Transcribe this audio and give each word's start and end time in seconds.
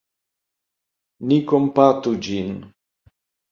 Ni 1.33 1.37
kompatu 1.53 2.17
ĝin. 2.29 2.53